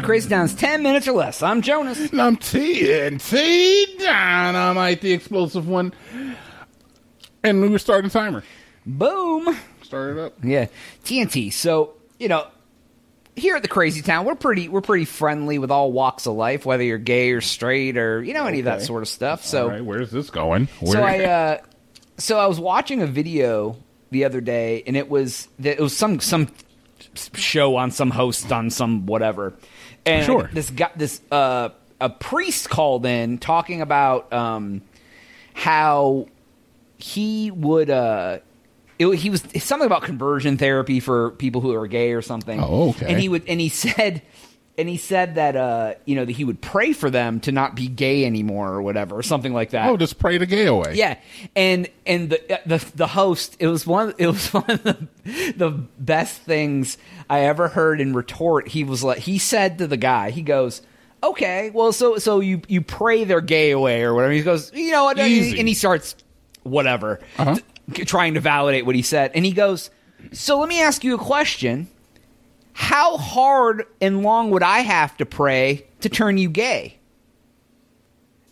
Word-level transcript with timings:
to 0.00 0.06
Crazy 0.06 0.28
Town's 0.28 0.54
10 0.54 0.82
minutes 0.82 1.08
or 1.08 1.12
less. 1.12 1.42
I'm 1.42 1.60
Jonas. 1.60 2.10
And 2.10 2.22
I'm 2.22 2.36
TNT 2.36 3.98
Dynamite, 3.98 5.00
the 5.00 5.12
explosive 5.12 5.66
one. 5.66 5.92
And 7.42 7.60
we 7.60 7.68
were 7.68 7.78
starting 7.78 8.10
timer. 8.10 8.44
Boom. 8.86 9.56
Start 9.82 10.16
it 10.16 10.20
up. 10.20 10.34
Yeah, 10.42 10.66
TNT. 11.04 11.52
So 11.52 11.94
you 12.18 12.28
know, 12.28 12.46
here 13.36 13.56
at 13.56 13.62
the 13.62 13.68
Crazy 13.68 14.02
Town, 14.02 14.24
we're 14.24 14.34
pretty 14.34 14.68
we're 14.68 14.80
pretty 14.80 15.04
friendly 15.04 15.58
with 15.58 15.70
all 15.70 15.92
walks 15.92 16.26
of 16.26 16.34
life, 16.34 16.64
whether 16.64 16.82
you're 16.82 16.98
gay 16.98 17.30
or 17.30 17.40
straight 17.40 17.96
or 17.96 18.22
you 18.22 18.34
know 18.34 18.46
any 18.46 18.60
of 18.60 18.66
that 18.66 18.82
sort 18.82 19.02
of 19.02 19.08
stuff. 19.08 19.44
So 19.44 19.64
All 19.64 19.70
right, 19.70 19.84
where's 19.84 20.10
this 20.10 20.30
going? 20.30 20.68
Where? 20.80 20.92
so 20.92 21.02
I 21.02 21.24
uh, 21.24 21.58
so 22.18 22.38
I 22.38 22.46
was 22.46 22.60
watching 22.60 23.02
a 23.02 23.06
video 23.06 23.76
the 24.10 24.24
other 24.24 24.40
day, 24.40 24.82
and 24.86 24.96
it 24.96 25.08
was 25.08 25.48
it 25.62 25.80
was 25.80 25.96
some 25.96 26.20
some 26.20 26.48
show 27.34 27.76
on 27.76 27.90
some 27.90 28.10
host 28.10 28.50
on 28.52 28.70
some 28.70 29.06
whatever, 29.06 29.54
and 30.06 30.24
Sure. 30.24 30.50
this 30.52 30.70
guy 30.70 30.90
this 30.96 31.20
uh 31.30 31.70
a 32.00 32.10
priest 32.10 32.70
called 32.70 33.04
in 33.06 33.38
talking 33.38 33.80
about 33.80 34.32
um 34.32 34.82
how 35.54 36.26
he 36.98 37.50
would 37.50 37.90
uh 37.90 38.38
it, 38.98 39.14
he 39.16 39.30
was 39.30 39.42
something 39.58 39.86
about 39.86 40.02
conversion 40.02 40.58
therapy 40.58 40.98
for 41.00 41.30
people 41.32 41.60
who 41.60 41.72
are 41.74 41.86
gay 41.86 42.12
or 42.12 42.22
something. 42.22 42.60
Oh, 42.60 42.90
okay. 42.90 43.06
And 43.12 43.20
he 43.20 43.28
would 43.28 43.48
and 43.48 43.60
he 43.60 43.68
said 43.68 44.22
and 44.78 44.88
he 44.88 44.96
said 44.96 45.34
that 45.34 45.56
uh 45.56 45.94
you 46.06 46.14
know 46.16 46.24
that 46.24 46.32
he 46.32 46.44
would 46.44 46.60
pray 46.62 46.92
for 46.92 47.10
them 47.10 47.40
to 47.40 47.52
not 47.52 47.74
be 47.74 47.88
gay 47.88 48.24
anymore 48.24 48.68
or 48.70 48.80
whatever 48.80 49.16
or 49.16 49.22
something 49.22 49.52
like 49.52 49.70
that. 49.70 49.88
oh, 49.90 49.96
just 49.96 50.18
pray 50.18 50.38
the 50.38 50.46
gay 50.46 50.66
away. 50.66 50.94
Yeah, 50.94 51.18
and 51.56 51.88
and 52.06 52.30
the 52.30 52.60
the 52.64 52.84
the 52.94 53.06
host 53.08 53.56
it 53.58 53.66
was 53.66 53.86
one 53.86 54.14
it 54.18 54.28
was 54.28 54.48
one 54.54 54.70
of 54.70 54.82
the 54.84 55.08
the 55.56 55.70
best 55.98 56.40
things 56.42 56.96
I 57.28 57.40
ever 57.40 57.68
heard 57.68 58.00
in 58.00 58.14
retort. 58.14 58.68
He 58.68 58.84
was 58.84 59.02
like 59.04 59.18
he 59.18 59.38
said 59.38 59.78
to 59.78 59.86
the 59.86 59.96
guy, 59.98 60.30
he 60.30 60.42
goes, 60.42 60.80
"Okay, 61.22 61.70
well, 61.74 61.92
so 61.92 62.16
so 62.18 62.40
you 62.40 62.62
you 62.68 62.80
pray 62.80 63.24
they're 63.24 63.40
gay 63.40 63.72
away 63.72 64.02
or 64.02 64.14
whatever." 64.14 64.32
He 64.32 64.42
goes, 64.42 64.72
"You 64.72 64.92
know 64.92 65.04
what?" 65.04 65.18
Easy. 65.18 65.58
And 65.58 65.66
he 65.68 65.74
starts 65.74 66.14
whatever 66.62 67.20
Uh-huh. 67.38 67.56
t- 67.94 68.04
trying 68.04 68.34
to 68.34 68.40
validate 68.40 68.86
what 68.86 68.94
he 68.94 69.02
said, 69.02 69.32
and 69.34 69.44
he 69.44 69.52
goes, 69.52 69.90
"So 70.32 70.58
let 70.60 70.68
me 70.68 70.80
ask 70.80 71.02
you 71.04 71.14
a 71.14 71.18
question." 71.18 71.88
How 72.80 73.16
hard 73.16 73.86
and 74.00 74.22
long 74.22 74.50
would 74.50 74.62
I 74.62 74.78
have 74.78 75.16
to 75.16 75.26
pray 75.26 75.84
to 76.00 76.08
turn 76.08 76.38
you 76.38 76.48
gay? 76.48 76.96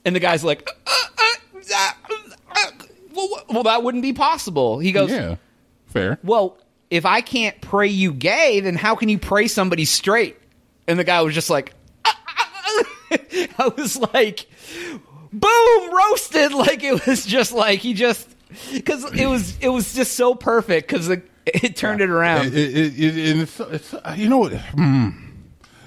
And 0.05 0.17
the 0.17 0.21
guy's 0.21 0.43
like, 0.43 0.69
"Uh, 0.69 0.91
uh, 1.17 1.63
uh, 1.75 1.91
uh, 2.51 2.71
well, 3.15 3.29
well, 3.49 3.63
that 3.63 3.85
wouldn't 3.85 4.03
be 4.03 4.13
possible. 4.13 4.81
He 4.81 4.91
goes, 4.91 5.11
Yeah. 5.13 5.37
Fair. 5.87 6.19
well, 6.25 6.59
if 6.91 7.07
I 7.07 7.21
can't 7.21 7.61
pray 7.61 7.87
you 7.87 8.13
gay, 8.13 8.59
then 8.61 8.75
how 8.75 8.97
can 8.97 9.09
you 9.09 9.19
pray 9.19 9.47
somebody 9.47 9.85
straight? 9.85 10.37
And 10.89 10.99
the 10.99 11.05
guy 11.05 11.23
was 11.23 11.33
just 11.33 11.49
like, 11.49 11.73
I 12.05 13.73
was 13.77 13.97
like, 13.97 14.47
boom, 15.33 15.95
roasted. 15.95 16.53
Like 16.57 16.83
it 16.83 17.07
was 17.07 17.25
just 17.25 17.53
like 17.53 17.79
he 17.79 17.95
just 17.95 18.29
because 18.73 19.05
it 19.15 19.27
was 19.27 19.57
it 19.61 19.69
was 19.69 19.95
just 19.95 20.15
so 20.15 20.35
perfect 20.35 20.89
because 20.89 21.09
it, 21.09 21.31
it 21.55 21.77
turned 21.77 22.01
it 22.01 22.11
around. 22.11 22.47
It, 22.47 22.55
it, 22.55 22.99
it, 22.99 23.39
it's, 23.39 23.61
it's, 23.61 23.95
you 24.17 24.29
know 24.29 24.39
what? 24.39 24.53
Hmm. 24.53 25.11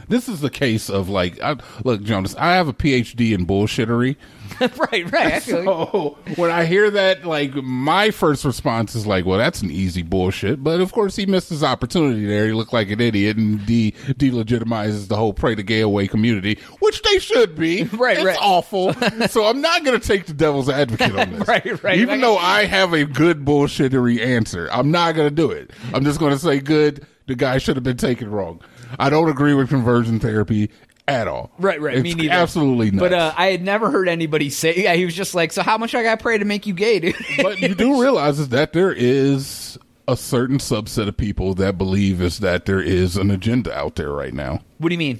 This 0.09 0.27
is 0.27 0.41
the 0.41 0.49
case 0.49 0.89
of 0.89 1.07
like, 1.07 1.39
I, 1.41 1.55
look, 1.85 2.01
Jonas. 2.03 2.35
I 2.35 2.53
have 2.55 2.67
a 2.67 2.73
PhD 2.73 3.33
in 3.33 3.45
bullshittery. 3.47 4.17
right, 4.59 5.11
right. 5.11 5.33
I 5.33 5.39
feel 5.39 5.57
like- 5.63 5.91
So 5.91 6.17
when 6.35 6.51
I 6.51 6.65
hear 6.65 6.89
that, 6.91 7.23
like 7.25 7.53
my 7.55 8.09
first 8.11 8.43
response 8.43 8.95
is 8.95 9.05
like, 9.07 9.25
"Well, 9.25 9.37
that's 9.37 9.61
an 9.61 9.69
easy 9.71 10.01
bullshit." 10.01 10.63
But 10.63 10.81
of 10.81 10.91
course, 10.91 11.15
he 11.15 11.25
missed 11.27 11.49
his 11.49 11.63
opportunity 11.63 12.25
there. 12.25 12.47
He 12.47 12.53
looked 12.53 12.73
like 12.73 12.89
an 12.89 12.99
idiot 12.99 13.37
and 13.37 13.63
de 13.65 13.91
delegitimizes 14.17 15.07
the 15.07 15.15
whole 15.15 15.33
pray 15.33 15.55
to 15.55 15.63
gay 15.63 15.81
away 15.81 16.07
community, 16.07 16.59
which 16.79 17.01
they 17.03 17.19
should 17.19 17.55
be. 17.55 17.83
Right, 17.83 17.93
right. 17.99 18.17
it's 18.17 18.25
right. 18.25 18.37
awful. 18.41 18.93
so 19.27 19.45
I'm 19.45 19.61
not 19.61 19.83
going 19.85 19.99
to 19.99 20.05
take 20.05 20.25
the 20.25 20.33
devil's 20.33 20.69
advocate 20.69 21.15
on 21.15 21.31
this. 21.39 21.47
Right, 21.47 21.83
right. 21.83 21.97
Even 21.99 22.15
Like- 22.15 22.21
though 22.21 22.37
I 22.37 22.65
have 22.65 22.93
a 22.93 23.05
good 23.05 23.45
bullshittery 23.45 24.19
answer, 24.25 24.67
I'm 24.71 24.91
not 24.91 25.15
going 25.15 25.29
to 25.29 25.35
do 25.35 25.51
it. 25.51 25.71
I'm 25.93 26.03
just 26.03 26.19
going 26.19 26.33
to 26.33 26.39
say, 26.39 26.59
"Good." 26.59 27.05
The 27.27 27.35
guy 27.35 27.59
should 27.59 27.75
have 27.77 27.83
been 27.83 27.95
taken 27.95 28.31
wrong. 28.31 28.59
I 28.97 29.09
don't 29.09 29.29
agree 29.29 29.53
with 29.53 29.69
conversion 29.69 30.19
therapy 30.19 30.69
at 31.07 31.27
all. 31.27 31.51
Right, 31.59 31.81
right. 31.81 32.01
me 32.01 32.11
It's 32.11 32.17
neither. 32.17 32.33
Absolutely 32.33 32.91
not. 32.91 32.99
But 32.99 33.13
uh, 33.13 33.33
I 33.35 33.47
had 33.47 33.61
never 33.63 33.91
heard 33.91 34.07
anybody 34.07 34.49
say. 34.49 34.75
Yeah, 34.83 34.93
he 34.93 35.05
was 35.05 35.15
just 35.15 35.35
like, 35.35 35.51
"So 35.51 35.61
how 35.63 35.77
much 35.77 35.93
I 35.95 36.03
got 36.03 36.19
to 36.19 36.23
pray 36.23 36.37
to 36.37 36.45
make 36.45 36.65
you 36.67 36.73
gay, 36.73 36.99
dude?" 36.99 37.15
but 37.41 37.59
you 37.59 37.75
do 37.75 38.01
realize 38.01 38.39
is 38.39 38.49
that 38.49 38.73
there 38.73 38.91
is 38.91 39.77
a 40.07 40.15
certain 40.17 40.57
subset 40.57 41.07
of 41.07 41.17
people 41.17 41.53
that 41.55 41.77
believe 41.77 42.21
is 42.21 42.39
that 42.39 42.65
there 42.65 42.81
is 42.81 43.15
an 43.17 43.29
agenda 43.29 43.71
out 43.73 43.95
there 43.95 44.11
right 44.11 44.33
now. 44.33 44.61
what 44.79 44.89
do 44.89 44.95
you 44.95 44.99
mean? 44.99 45.19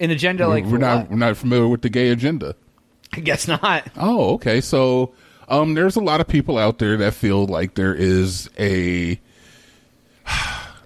An 0.00 0.10
agenda 0.10 0.48
like 0.48 0.64
we're 0.64 0.78
not 0.78 1.02
what? 1.02 1.10
we're 1.10 1.16
not 1.16 1.36
familiar 1.36 1.68
with 1.68 1.82
the 1.82 1.90
gay 1.90 2.08
agenda. 2.10 2.54
I 3.12 3.20
guess 3.20 3.46
not. 3.46 3.88
Oh, 3.96 4.34
okay. 4.34 4.60
So 4.60 5.14
um, 5.48 5.74
there's 5.74 5.96
a 5.96 6.00
lot 6.00 6.20
of 6.20 6.28
people 6.28 6.56
out 6.56 6.78
there 6.78 6.96
that 6.96 7.14
feel 7.14 7.46
like 7.46 7.74
there 7.74 7.94
is 7.94 8.48
a 8.58 9.20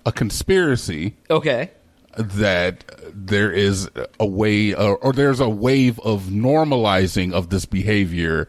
a 0.06 0.12
conspiracy 0.12 1.16
Okay. 1.28 1.70
that 2.16 2.84
there 3.12 3.50
is 3.50 3.90
a 4.18 4.26
way 4.26 4.72
or, 4.72 4.96
or 4.98 5.12
there's 5.12 5.40
a 5.40 5.48
wave 5.48 5.98
of 6.00 6.24
normalizing 6.24 7.32
of 7.34 7.50
this 7.50 7.66
behavior 7.66 8.48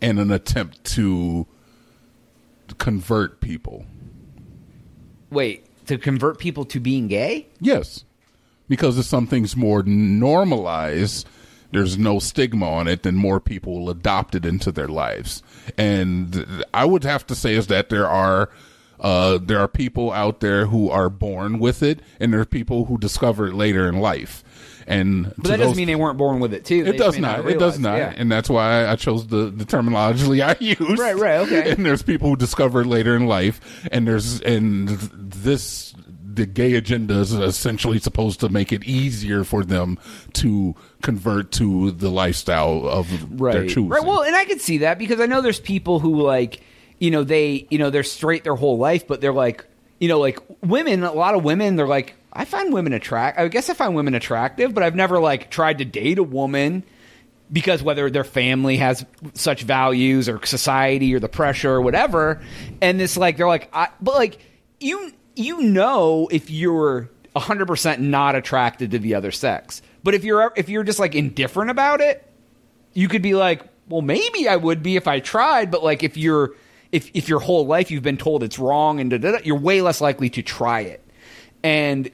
in 0.00 0.18
an 0.18 0.32
attempt 0.32 0.82
to 0.84 1.46
convert 2.78 3.40
people. 3.40 3.84
Wait, 5.30 5.66
to 5.86 5.98
convert 5.98 6.38
people 6.38 6.64
to 6.64 6.80
being 6.80 7.06
gay? 7.08 7.46
Yes, 7.60 8.04
because 8.68 8.98
if 8.98 9.04
something's 9.04 9.54
more 9.56 9.82
normalized, 9.84 11.26
there's 11.72 11.98
no 11.98 12.18
stigma 12.18 12.68
on 12.68 12.88
it, 12.88 13.02
then 13.02 13.14
more 13.16 13.38
people 13.40 13.78
will 13.80 13.90
adopt 13.90 14.34
it 14.34 14.44
into 14.46 14.72
their 14.72 14.88
lives. 14.88 15.42
And 15.76 16.64
I 16.72 16.84
would 16.84 17.04
have 17.04 17.26
to 17.26 17.34
say 17.34 17.54
is 17.54 17.66
that 17.68 17.88
there 17.90 18.08
are 18.08 18.50
uh, 19.00 19.38
there 19.38 19.58
are 19.58 19.68
people 19.68 20.12
out 20.12 20.40
there 20.40 20.66
who 20.66 20.90
are 20.90 21.08
born 21.08 21.58
with 21.58 21.82
it, 21.82 22.00
and 22.20 22.32
there 22.32 22.40
are 22.40 22.46
people 22.46 22.86
who 22.86 22.98
discover 22.98 23.48
it 23.48 23.54
later 23.54 23.88
in 23.88 24.00
life. 24.00 24.42
And 24.86 25.32
But 25.36 25.48
that 25.48 25.56
doesn't 25.56 25.76
mean 25.76 25.88
they 25.88 25.96
weren't 25.96 26.16
born 26.16 26.38
with 26.38 26.54
it 26.54 26.64
too. 26.64 26.84
They 26.84 26.90
it 26.90 26.98
does 26.98 27.18
not. 27.18 27.48
It 27.48 27.58
does 27.58 27.78
not. 27.78 27.98
Yeah. 27.98 28.14
And 28.16 28.30
that's 28.30 28.48
why 28.48 28.86
I 28.86 28.94
chose 28.96 29.26
the, 29.26 29.50
the 29.50 29.64
terminology 29.64 30.42
I 30.42 30.56
use. 30.60 30.98
Right, 30.98 31.16
right, 31.16 31.40
okay. 31.40 31.70
And 31.76 31.84
there's 31.84 32.02
people 32.02 32.28
who 32.28 32.36
discover 32.36 32.82
it 32.82 32.86
later 32.86 33.16
in 33.16 33.26
life. 33.26 33.88
And 33.90 34.06
there's, 34.06 34.40
and 34.42 34.88
this, 34.88 35.92
the 36.24 36.46
gay 36.46 36.74
agenda 36.74 37.14
is 37.18 37.32
essentially 37.32 37.98
supposed 37.98 38.38
to 38.40 38.48
make 38.48 38.72
it 38.72 38.84
easier 38.84 39.42
for 39.42 39.64
them 39.64 39.98
to 40.34 40.76
convert 41.02 41.50
to 41.52 41.90
the 41.90 42.10
lifestyle 42.10 42.86
of 42.86 43.08
their 43.38 43.66
choosing. 43.66 43.88
Right. 43.88 44.04
Well, 44.04 44.22
and 44.22 44.36
I 44.36 44.44
could 44.44 44.60
see 44.60 44.78
that 44.78 44.98
because 44.98 45.20
I 45.20 45.26
know 45.26 45.40
there's 45.40 45.60
people 45.60 45.98
who 45.98 46.22
like, 46.22 46.62
you 46.98 47.10
know, 47.10 47.24
they, 47.24 47.66
you 47.70 47.78
know, 47.78 47.90
they're 47.90 48.02
straight 48.02 48.44
their 48.44 48.54
whole 48.54 48.78
life, 48.78 49.06
but 49.06 49.20
they're 49.20 49.32
like, 49.32 49.64
you 49.98 50.08
know, 50.08 50.18
like 50.18 50.38
women. 50.62 51.02
A 51.04 51.12
lot 51.12 51.34
of 51.34 51.44
women, 51.44 51.76
they're 51.76 51.86
like, 51.86 52.14
I 52.32 52.44
find 52.44 52.72
women 52.72 52.92
attract. 52.92 53.38
I 53.38 53.48
guess 53.48 53.70
I 53.70 53.74
find 53.74 53.94
women 53.94 54.14
attractive, 54.14 54.74
but 54.74 54.82
I've 54.82 54.94
never 54.94 55.18
like 55.18 55.50
tried 55.50 55.78
to 55.78 55.84
date 55.84 56.18
a 56.18 56.22
woman 56.22 56.84
because 57.50 57.82
whether 57.82 58.10
their 58.10 58.24
family 58.24 58.76
has 58.78 59.06
such 59.34 59.62
values 59.62 60.28
or 60.28 60.44
society 60.44 61.14
or 61.14 61.20
the 61.20 61.28
pressure 61.28 61.70
or 61.70 61.80
whatever, 61.80 62.42
and 62.82 63.00
it's 63.00 63.16
like 63.16 63.36
they're 63.36 63.46
like, 63.46 63.70
I, 63.72 63.88
but 64.00 64.14
like 64.14 64.38
you, 64.80 65.12
you 65.34 65.62
know, 65.62 66.28
if 66.30 66.50
you're 66.50 67.08
100% 67.34 67.98
not 68.00 68.34
attracted 68.34 68.90
to 68.90 68.98
the 68.98 69.14
other 69.14 69.30
sex, 69.30 69.80
but 70.02 70.14
if 70.14 70.24
you're 70.24 70.52
if 70.56 70.68
you're 70.68 70.84
just 70.84 70.98
like 70.98 71.14
indifferent 71.14 71.70
about 71.70 72.00
it, 72.00 72.28
you 72.92 73.08
could 73.08 73.22
be 73.22 73.34
like, 73.34 73.62
well, 73.88 74.02
maybe 74.02 74.48
I 74.48 74.56
would 74.56 74.82
be 74.82 74.96
if 74.96 75.06
I 75.06 75.20
tried, 75.20 75.70
but 75.70 75.82
like 75.82 76.02
if 76.02 76.16
you're 76.16 76.54
if 76.92 77.10
if 77.14 77.28
your 77.28 77.40
whole 77.40 77.66
life 77.66 77.90
you've 77.90 78.02
been 78.02 78.16
told 78.16 78.42
it's 78.42 78.58
wrong 78.58 79.00
and 79.00 79.10
da, 79.10 79.18
da, 79.18 79.32
da, 79.32 79.38
you're 79.44 79.58
way 79.58 79.80
less 79.82 80.00
likely 80.00 80.30
to 80.30 80.42
try 80.42 80.80
it. 80.80 81.02
And 81.62 82.10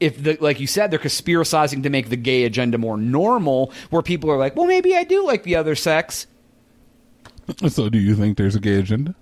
if 0.00 0.22
the 0.22 0.38
like 0.40 0.60
you 0.60 0.66
said, 0.66 0.90
they're 0.90 0.98
conspiracizing 0.98 1.82
to 1.82 1.90
make 1.90 2.08
the 2.08 2.16
gay 2.16 2.44
agenda 2.44 2.78
more 2.78 2.96
normal, 2.96 3.72
where 3.90 4.02
people 4.02 4.30
are 4.30 4.38
like, 4.38 4.56
well, 4.56 4.66
maybe 4.66 4.96
I 4.96 5.04
do 5.04 5.26
like 5.26 5.42
the 5.42 5.56
other 5.56 5.74
sex. 5.74 6.26
So 7.68 7.88
do 7.88 7.98
you 7.98 8.14
think 8.14 8.36
there's 8.38 8.54
a 8.54 8.60
gay 8.60 8.74
agenda? 8.78 9.14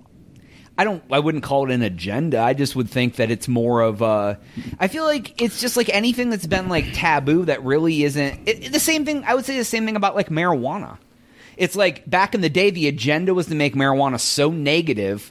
I 0.77 0.85
don't. 0.85 1.03
I 1.11 1.19
wouldn't 1.19 1.43
call 1.43 1.69
it 1.69 1.75
an 1.75 1.83
agenda. 1.83 2.41
I 2.41 2.53
just 2.55 2.77
would 2.77 2.89
think 2.89 3.17
that 3.17 3.31
it's 3.33 3.49
more 3.49 3.81
of 3.81 4.01
a. 4.01 4.39
I 4.79 4.87
feel 4.87 5.05
like 5.05 5.43
it's 5.43 5.61
just 5.61 5.77
like 5.77 5.89
anything 5.89 6.31
that's 6.31 6.47
been 6.47 6.69
like 6.69 6.85
taboo 6.93 7.47
that 7.47 7.65
really 7.65 8.05
isn't. 8.05 8.47
It, 8.49 8.67
it- 8.67 8.73
the 8.73 8.79
same 8.79 9.05
thing. 9.05 9.25
I 9.25 9.35
would 9.35 9.45
say 9.45 9.57
the 9.59 9.65
same 9.65 9.87
thing 9.87 9.97
about 9.97 10.15
like 10.15 10.29
marijuana. 10.29 10.99
It's 11.59 11.77
like 11.77 12.09
back 12.09 12.35
in 12.35 12.41
the 12.41 12.49
day, 12.49 12.71
the 12.71 12.89
agenda 12.89 13.35
was 13.35 13.47
to 13.49 13.55
make 13.55 13.75
marijuana 13.75 14.19
so 14.21 14.51
negative 14.51 15.31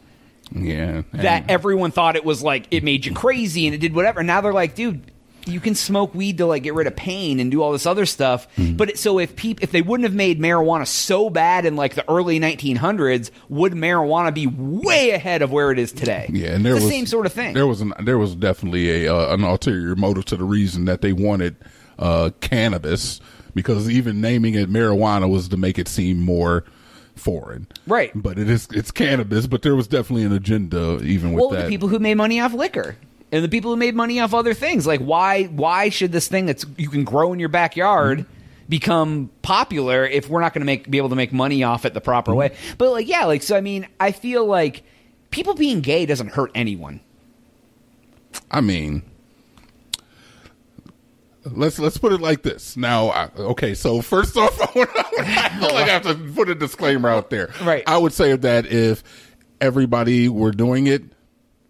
Yeah. 0.54 1.04
that 1.14 1.50
everyone 1.50 1.92
thought 1.92 2.16
it 2.16 2.26
was 2.26 2.44
like 2.44 2.68
it 2.72 2.84
made 2.84 3.06
you 3.06 3.14
crazy 3.14 3.66
and 3.66 3.74
it 3.74 3.80
did 3.80 3.96
whatever. 3.96 4.24
Now 4.24 4.42
they're 4.42 4.54
like, 4.54 4.76
dude, 4.76 5.12
you 5.46 5.62
can 5.62 5.76
smoke 5.76 6.14
weed 6.14 6.40
to 6.40 6.46
like 6.46 6.64
get 6.64 6.74
rid 6.74 6.88
of 6.88 6.96
pain 6.98 7.40
and 7.40 7.50
do 7.50 7.62
all 7.64 7.72
this 7.72 7.86
other 7.86 8.06
stuff. 8.06 8.54
Mm-hmm. 8.58 8.76
But 8.76 8.90
it, 8.90 9.00
so 9.00 9.18
if 9.20 9.38
peop, 9.38 9.64
if 9.64 9.72
they 9.72 9.82
wouldn't 9.82 10.04
have 10.04 10.14
made 10.14 10.40
marijuana 10.42 10.86
so 10.86 11.30
bad 11.30 11.66
in 11.66 11.78
like 11.78 11.96
the 11.96 12.04
early 12.12 12.38
1900s, 12.40 13.32
would 13.48 13.72
marijuana 13.72 14.34
be 14.34 14.46
way 14.48 15.12
ahead 15.12 15.42
of 15.42 15.52
where 15.52 15.72
it 15.72 15.80
is 15.80 15.94
today? 15.94 16.30
Yeah, 16.34 16.50
and 16.50 16.66
there 16.66 16.74
it's 16.76 16.84
was 16.84 16.92
the 16.92 16.98
same 16.98 17.06
sort 17.06 17.26
of 17.26 17.32
thing. 17.32 17.54
There 17.54 17.68
was 17.68 17.80
an, 17.80 17.94
there 18.04 18.18
was 18.18 18.36
definitely 18.36 19.06
a 19.06 19.16
uh, 19.16 19.34
an 19.34 19.44
ulterior 19.46 19.96
motive 19.96 20.26
to 20.26 20.36
the 20.36 20.44
reason 20.44 20.84
that 20.86 21.00
they 21.02 21.14
wanted 21.14 21.56
uh, 21.98 22.32
cannabis 22.42 23.22
because 23.58 23.90
even 23.90 24.22
naming 24.22 24.54
it 24.54 24.70
marijuana 24.70 25.28
was 25.30 25.50
to 25.50 25.58
make 25.58 25.78
it 25.78 25.88
seem 25.90 26.20
more 26.20 26.64
foreign. 27.16 27.68
Right. 27.88 28.12
But 28.16 28.38
it 28.40 28.50
is 28.50 28.68
it's 28.72 28.92
cannabis, 28.92 29.48
but 29.48 29.64
there 29.64 29.76
was 29.76 29.88
definitely 29.88 30.24
an 30.24 30.32
agenda 30.32 31.00
even 31.04 31.34
with 31.34 31.42
well, 31.42 31.50
that. 31.50 31.64
the 31.64 31.68
people 31.70 31.90
who 31.90 31.98
made 32.00 32.14
money 32.16 32.40
off 32.40 32.54
liquor 32.54 32.96
and 33.32 33.44
the 33.44 33.50
people 33.50 33.72
who 33.72 33.78
made 33.78 33.96
money 33.96 34.20
off 34.20 34.34
other 34.36 34.54
things. 34.54 34.86
Like 34.86 35.02
why 35.02 35.46
why 35.46 35.90
should 35.90 36.12
this 36.12 36.28
thing 36.28 36.46
that's 36.46 36.66
you 36.78 36.90
can 36.90 37.04
grow 37.04 37.34
in 37.34 37.40
your 37.40 37.50
backyard 37.50 38.20
Mm-hmm. 38.20 38.32
become 38.70 39.30
popular 39.42 40.06
if 40.06 40.30
we're 40.30 40.42
not 40.42 40.54
going 40.54 40.62
to 40.62 40.66
make 40.66 40.90
be 40.90 40.98
able 40.98 41.10
to 41.10 41.16
make 41.16 41.34
money 41.34 41.64
off 41.64 41.84
it 41.86 41.94
the 41.96 42.02
proper 42.02 42.32
Mm-hmm. 42.32 42.38
way? 42.40 42.56
But 42.78 42.92
like 42.92 43.08
yeah, 43.08 43.26
like 43.26 43.42
so 43.42 43.58
I 43.58 43.62
mean, 43.62 43.88
I 44.00 44.12
feel 44.12 44.46
like 44.46 44.84
people 45.32 45.56
being 45.56 45.82
gay 45.82 46.06
doesn't 46.06 46.30
hurt 46.30 46.52
anyone. 46.54 47.00
I 48.52 48.62
mean, 48.62 49.02
let's 51.54 51.80
let's 51.80 51.98
put 51.98 52.14
it 52.14 52.22
like 52.22 52.44
this. 52.44 52.78
Now, 52.78 53.10
I, 53.10 53.30
okay, 53.38 53.74
so 53.74 54.02
first 54.02 54.38
off, 54.38 54.60
I, 54.76 54.78
wanna, 54.78 54.92
I 54.96 55.50
feel 55.60 55.74
like 55.74 55.90
I 55.90 55.94
have 55.94 56.04
to 56.04 56.16
put 56.16 56.50
a 56.50 56.56
disclaimer 56.56 57.10
out 57.10 57.30
there. 57.30 57.52
Right. 57.62 57.84
I 57.88 57.98
would 57.98 58.14
say 58.14 58.36
that 58.36 58.66
if 58.66 59.04
everybody 59.62 60.30
were 60.30 60.52
doing 60.52 60.88
it, 60.88 61.04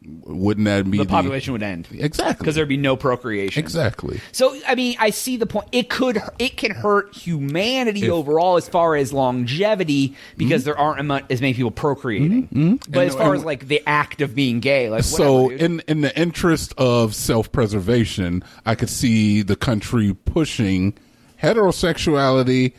wouldn't 0.08 0.66
that 0.66 0.90
be 0.90 0.98
The 1.00 1.06
population 1.06 1.54
would 1.54 1.64
end 1.64 1.88
exactly 1.92 2.36
because 2.40 2.56
there'd 2.56 2.68
be 2.70 2.78
no 2.78 2.96
procreation. 2.96 3.60
exactly? 3.62 4.22
So 4.32 4.58
I 4.68 4.76
mean, 4.76 4.96
I 5.00 5.10
see 5.10 5.38
the 5.38 5.46
point. 5.46 5.68
It 5.72 5.90
could 5.90 6.22
it 6.40 6.56
can 6.58 6.72
hurt 6.72 7.14
humanity 7.16 8.04
If- 8.06 8.12
overall 8.12 8.56
as 8.58 8.70
far 8.70 8.96
as 8.96 9.12
longevity 9.12 10.16
because 10.38 10.62
mm-hmm. 10.62 10.66
there 10.66 10.78
aren't 10.78 11.32
as 11.32 11.42
many 11.42 11.54
people 11.54 11.72
procreating. 11.72 12.44
Mm-hmm. 12.44 12.60
Mm-hmm. 12.60 12.92
But 12.92 13.00
And- 13.02 13.10
as 13.10 13.16
far 13.16 13.28
and- 13.34 13.40
as 13.40 13.46
like 13.46 13.68
the 13.68 13.82
act 13.86 14.22
of 14.22 14.34
being 14.34 14.60
gay, 14.60 14.90
like 14.90 15.04
So, 15.04 15.44
whatever, 15.44 15.64
in 15.66 15.82
in 15.88 16.02
the 16.02 16.18
interest 16.20 16.74
of 16.78 17.14
self 17.14 17.52
preservation, 17.52 18.44
I 18.66 18.76
could 18.76 18.90
see 18.90 19.42
the 19.42 19.56
country 19.56 20.14
pushing 20.14 20.94
heterosexuality 21.42 22.74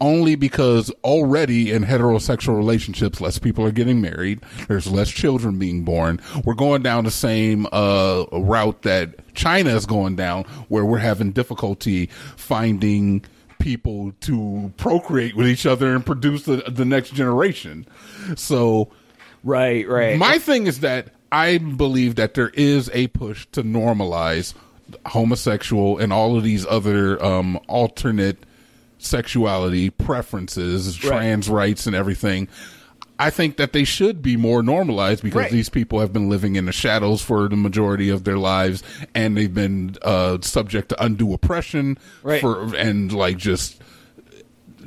only 0.00 0.34
because 0.34 0.90
already 1.04 1.72
in 1.72 1.84
heterosexual 1.84 2.56
relationships, 2.56 3.20
less 3.20 3.38
people 3.38 3.64
are 3.64 3.72
getting 3.72 4.00
married. 4.00 4.40
There's 4.68 4.86
less 4.86 5.10
children 5.10 5.58
being 5.58 5.82
born. 5.84 6.20
We're 6.44 6.54
going 6.54 6.82
down 6.82 7.04
the 7.04 7.10
same 7.10 7.66
uh, 7.72 8.24
route 8.32 8.82
that 8.82 9.34
China 9.34 9.70
is 9.70 9.86
going 9.86 10.16
down, 10.16 10.44
where 10.68 10.84
we're 10.84 10.98
having 10.98 11.32
difficulty 11.32 12.06
finding 12.36 13.24
people 13.58 14.12
to 14.20 14.72
procreate 14.76 15.36
with 15.36 15.48
each 15.48 15.66
other 15.66 15.94
and 15.94 16.04
produce 16.06 16.44
the, 16.44 16.56
the 16.68 16.84
next 16.84 17.12
generation. 17.14 17.86
So, 18.36 18.90
right, 19.42 19.86
right. 19.88 20.16
my 20.16 20.38
thing 20.38 20.66
is 20.66 20.80
that 20.80 21.08
I 21.30 21.58
believe 21.58 22.14
that 22.16 22.34
there 22.34 22.50
is 22.50 22.90
a 22.92 23.08
push 23.08 23.46
to 23.52 23.62
normalize 23.62 24.54
homosexual 25.06 25.98
and 25.98 26.12
all 26.12 26.36
of 26.36 26.44
these 26.44 26.64
other 26.66 27.22
um, 27.22 27.58
alternate 27.68 28.38
sexuality 28.98 29.90
preferences, 29.90 30.94
trans 30.96 31.48
rights, 31.48 31.86
and 31.86 31.94
everything. 31.96 32.48
I 33.20 33.30
think 33.30 33.56
that 33.56 33.72
they 33.72 33.82
should 33.82 34.22
be 34.22 34.36
more 34.36 34.62
normalized 34.62 35.24
because 35.24 35.36
Right. 35.38 35.50
these 35.50 35.68
people 35.68 35.98
have 35.98 36.12
been 36.12 36.28
living 36.28 36.54
in 36.54 36.66
the 36.66 36.72
shadows 36.72 37.20
for 37.20 37.48
the 37.48 37.56
majority 37.56 38.10
of 38.10 38.22
their 38.24 38.38
lives, 38.38 38.82
and 39.14 39.36
they've 39.36 39.52
been 39.52 39.96
uh, 40.02 40.38
subject 40.40 40.90
to 40.90 41.04
undue 41.04 41.32
oppression 41.32 41.98
Right. 42.22 42.40
for 42.40 42.74
and 42.76 43.12
like 43.12 43.36
just 43.36 43.80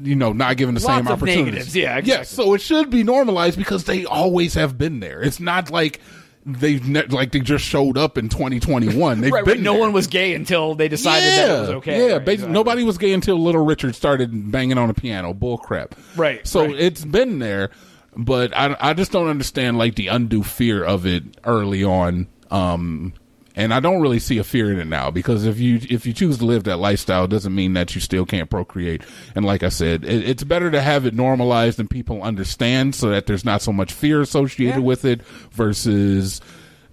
you 0.02 0.16
know 0.16 0.32
not 0.32 0.56
given 0.58 0.76
the 0.76 0.82
Lots 0.82 0.96
same 0.98 1.08
opportunities. 1.10 1.46
negatives, 1.46 1.76
yeah, 1.76 1.98
exactly. 1.98 2.10
Yes, 2.14 2.30
so 2.30 2.54
it 2.54 2.62
should 2.62 2.90
be 2.90 3.04
normalized 3.04 3.58
because 3.58 3.84
they 3.84 4.06
always 4.06 4.54
have 4.54 4.78
been 4.78 5.00
there. 5.02 5.22
It's 5.22 5.40
not 5.42 5.70
like 5.70 6.00
they've 6.46 6.88
ne- 6.88 7.06
like 7.08 7.32
they 7.32 7.40
just 7.40 7.64
showed 7.66 7.98
up 7.98 8.18
in 8.18 8.30
2021. 8.30 9.22
They've 9.22 9.32
right, 9.32 9.46
been 9.46 9.54
right. 9.56 9.62
No 9.62 9.74
there. 9.74 9.82
one 9.82 9.94
was 9.94 10.08
gay 10.08 10.34
until 10.34 10.76
they 10.76 10.88
decided 10.88 11.26
yeah, 11.28 11.48
that 11.48 11.56
it 11.58 11.60
was 11.62 11.70
okay. 11.70 12.08
Yeah, 12.08 12.14
right, 12.14 12.26
basi- 12.26 12.34
exactly. 12.34 12.54
nobody 12.54 12.84
was 12.84 12.98
gay 12.98 13.14
until 13.14 13.38
Little 13.38 13.64
Richard 13.66 13.96
started 13.96 14.52
banging 14.52 14.78
on 14.78 14.90
a 14.90 14.94
piano. 14.94 15.34
Bull 15.34 15.58
crap. 15.58 15.96
Right, 16.16 16.46
So 16.48 16.64
it's 16.72 17.06
been 17.06 17.40
there, 17.40 17.70
but 18.16 18.56
I 18.56 18.76
I 18.80 18.94
just 18.94 19.12
don't 19.12 19.28
understand 19.28 19.78
like 19.78 19.96
the 19.96 20.08
undue 20.08 20.44
fear 20.44 20.84
of 20.84 21.06
it 21.06 21.24
early 21.44 21.84
on. 21.84 22.28
Um, 22.50 23.14
and 23.56 23.74
I 23.74 23.80
don't 23.80 24.02
really 24.02 24.20
see 24.20 24.38
a 24.38 24.44
fear 24.44 24.72
in 24.72 24.80
it 24.80 24.88
now 24.88 25.12
because 25.12 25.46
if 25.46 25.60
you 25.60 25.80
if 25.90 26.06
you 26.06 26.14
choose 26.14 26.38
to 26.40 26.46
live 26.46 26.64
that 26.66 26.78
lifestyle, 26.78 27.26
it 27.26 27.30
doesn't 27.30 27.54
mean 27.54 27.74
that 27.74 27.94
you 27.96 28.02
still 28.02 28.26
can't 28.26 28.50
procreate. 28.50 29.02
And 29.36 29.46
like 29.46 29.64
I 29.64 29.70
said, 29.70 30.04
it, 30.06 30.28
it's 30.28 30.44
better 30.44 30.72
to 30.72 30.82
have 30.82 31.06
it 31.06 31.14
normalized 31.14 31.80
and 31.80 31.90
people 31.90 32.22
understand 32.24 32.96
so 32.96 33.10
that 33.10 33.26
there's 33.28 33.46
not 33.46 33.62
so 33.62 33.72
much 33.74 33.94
fear 33.94 34.22
associated 34.22 34.76
Yeah. 34.80 34.86
with 34.86 35.06
it 35.06 35.22
versus 35.52 36.42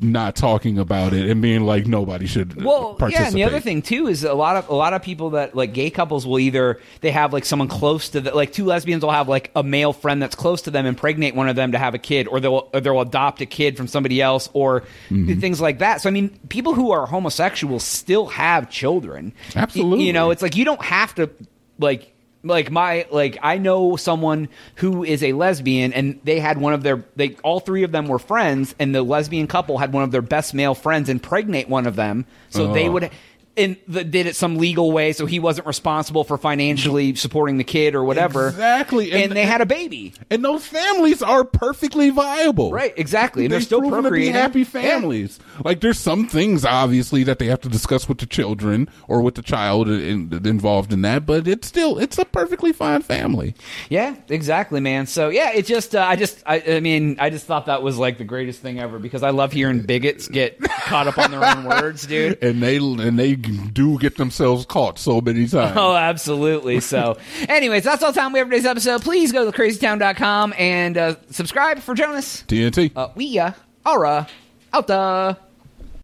not 0.00 0.36
talking 0.36 0.78
about 0.78 1.12
it 1.12 1.28
and 1.28 1.42
being 1.42 1.64
like 1.64 1.86
nobody 1.86 2.26
should 2.26 2.62
Well, 2.62 2.94
participate. 2.94 3.20
yeah, 3.22 3.26
and 3.28 3.36
the 3.36 3.44
other 3.44 3.60
thing 3.60 3.82
too 3.82 4.06
is 4.06 4.22
a 4.24 4.32
lot 4.34 4.56
of 4.56 4.68
a 4.68 4.74
lot 4.74 4.92
of 4.94 5.02
people 5.02 5.30
that 5.30 5.56
like 5.56 5.74
gay 5.74 5.90
couples 5.90 6.26
will 6.26 6.38
either 6.38 6.80
they 7.00 7.10
have 7.10 7.32
like 7.32 7.44
someone 7.44 7.68
close 7.68 8.10
to 8.10 8.20
the, 8.20 8.34
like 8.34 8.52
two 8.52 8.64
lesbians 8.64 9.02
will 9.04 9.10
have 9.10 9.28
like 9.28 9.50
a 9.56 9.62
male 9.62 9.92
friend 9.92 10.22
that's 10.22 10.34
close 10.36 10.62
to 10.62 10.70
them 10.70 10.86
impregnate 10.86 11.34
one 11.34 11.48
of 11.48 11.56
them 11.56 11.72
to 11.72 11.78
have 11.78 11.94
a 11.94 11.98
kid, 11.98 12.28
or 12.28 12.38
they'll 12.40 12.68
or 12.72 12.80
they'll 12.80 13.00
adopt 13.00 13.40
a 13.40 13.46
kid 13.46 13.76
from 13.76 13.86
somebody 13.88 14.22
else, 14.22 14.48
or 14.52 14.82
Mm-hmm. 15.10 15.40
things 15.40 15.60
like 15.60 15.78
that. 15.80 16.00
So 16.00 16.08
I 16.08 16.12
mean, 16.12 16.30
people 16.48 16.74
who 16.74 16.90
are 16.92 17.06
homosexual 17.06 17.80
still 17.80 18.26
have 18.26 18.70
children. 18.70 19.32
Y- 19.54 19.62
Absolutely. 19.62 20.04
you 20.04 20.12
know, 20.12 20.30
it's 20.30 20.42
like 20.42 20.54
you 20.56 20.64
don't 20.64 20.82
have 20.82 21.14
to 21.16 21.30
like 21.78 22.14
like 22.44 22.70
my 22.70 23.06
like 23.10 23.36
I 23.42 23.58
know 23.58 23.96
someone 23.96 24.48
who 24.76 25.02
is 25.04 25.22
a 25.22 25.32
lesbian 25.32 25.92
and 25.92 26.20
they 26.24 26.38
had 26.38 26.58
one 26.58 26.72
of 26.72 26.82
their 26.82 27.04
they 27.16 27.36
all 27.42 27.60
three 27.60 27.82
of 27.82 27.90
them 27.92 28.06
were 28.06 28.18
friends 28.18 28.74
and 28.78 28.94
the 28.94 29.02
lesbian 29.02 29.46
couple 29.48 29.78
had 29.78 29.92
one 29.92 30.04
of 30.04 30.12
their 30.12 30.22
best 30.22 30.54
male 30.54 30.74
friends 30.74 31.08
impregnate 31.08 31.68
one 31.68 31.86
of 31.86 31.96
them 31.96 32.26
so 32.50 32.72
they 32.72 32.88
Oh. 32.88 32.92
would 32.92 33.10
and 33.58 33.76
the, 33.88 34.04
did 34.04 34.26
it 34.26 34.36
some 34.36 34.56
legal 34.56 34.92
way 34.92 35.12
so 35.12 35.26
he 35.26 35.38
wasn't 35.40 35.66
responsible 35.66 36.24
for 36.24 36.38
financially 36.38 37.14
supporting 37.14 37.58
the 37.58 37.64
kid 37.64 37.94
or 37.94 38.04
whatever 38.04 38.48
Exactly, 38.48 39.12
and, 39.12 39.24
and- 39.24 39.32
they 39.32 39.44
had 39.44 39.60
a 39.60 39.66
baby 39.66 40.14
and 40.30 40.44
those 40.44 40.66
families 40.66 41.22
are 41.22 41.44
perfectly 41.44 42.10
viable. 42.10 42.70
right 42.72 42.94
exactly 42.96 43.44
and 43.44 43.52
they're 43.52 43.58
They've 43.58 43.66
still 43.66 43.80
proven 43.80 44.04
to 44.04 44.10
be 44.10 44.28
happy 44.28 44.60
Yeah. 44.60 44.64
families. 44.66 45.38
Like 45.64 45.80
there's 45.80 45.98
some 45.98 46.28
things 46.28 46.64
obviously 46.64 47.24
that 47.24 47.38
they 47.40 47.46
have 47.46 47.60
to 47.62 47.68
discuss 47.68 48.08
with 48.08 48.18
the 48.18 48.26
children 48.26 48.88
or 49.08 49.20
with 49.22 49.34
the 49.34 49.42
child 49.42 49.88
in, 49.88 50.32
involved 50.44 50.92
in 50.92 51.02
that, 51.02 51.26
but 51.26 51.48
it's 51.48 51.66
still 51.66 51.98
it's 51.98 52.16
a 52.18 52.24
perfectly 52.24 52.72
fine 52.72 53.02
family. 53.02 53.54
Yeah, 53.90 54.14
exactly, 54.28 54.78
man. 54.80 55.06
So 55.06 55.28
yeah, 55.28 55.50
it 55.52 55.66
just 55.66 55.96
uh, 55.96 56.00
I 56.02 56.14
just 56.16 56.42
I, 56.46 56.60
I 56.76 56.80
mean 56.80 57.16
I 57.18 57.30
just 57.30 57.46
thought 57.46 57.66
that 57.66 57.82
was 57.82 57.98
like 57.98 58.18
the 58.18 58.24
greatest 58.24 58.60
thing 58.60 58.78
ever 58.78 58.98
because 59.00 59.22
I 59.24 59.30
love 59.30 59.52
hearing 59.52 59.80
bigots 59.82 60.28
get 60.28 60.58
caught 60.88 61.06
up 61.06 61.18
on 61.18 61.30
their 61.30 61.44
own 61.44 61.64
words, 61.68 62.06
dude. 62.06 62.42
And 62.42 62.62
they 62.62 62.76
and 62.76 63.18
they 63.18 63.34
do 63.36 63.98
get 63.98 64.16
themselves 64.16 64.66
caught 64.66 64.98
so 64.98 65.20
many 65.20 65.46
times. 65.46 65.76
Oh, 65.76 65.94
absolutely. 65.94 66.80
So, 66.80 67.18
anyways, 67.48 67.84
that's 67.84 68.02
all 68.02 68.12
the 68.12 68.20
time 68.20 68.32
we 68.32 68.38
have 68.38 68.48
for 68.48 68.52
today's 68.52 68.66
episode. 68.66 69.02
Please 69.02 69.32
go 69.32 69.50
to 69.50 69.56
crazytown.com 69.56 70.54
and 70.56 70.96
uh, 70.96 71.14
subscribe 71.30 71.78
for 71.80 71.94
Jonas. 71.94 72.44
TNT. 72.48 72.92
Uh, 72.96 73.08
we 73.14 73.38
uh, 73.38 73.52
are 73.84 74.06
uh, 74.06 74.26
out. 74.72 74.90
Uh, 74.90 75.34